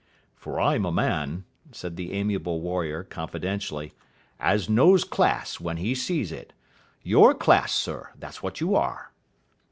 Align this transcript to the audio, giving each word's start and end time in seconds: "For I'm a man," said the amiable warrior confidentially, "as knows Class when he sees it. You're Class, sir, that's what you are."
"For 0.35 0.59
I'm 0.59 0.83
a 0.83 0.91
man," 0.91 1.43
said 1.71 1.95
the 1.95 2.11
amiable 2.13 2.59
warrior 2.59 3.03
confidentially, 3.03 3.93
"as 4.39 4.67
knows 4.67 5.03
Class 5.03 5.59
when 5.59 5.77
he 5.77 5.93
sees 5.93 6.31
it. 6.31 6.53
You're 7.03 7.35
Class, 7.35 7.71
sir, 7.71 8.09
that's 8.17 8.41
what 8.41 8.59
you 8.59 8.73
are." 8.73 9.11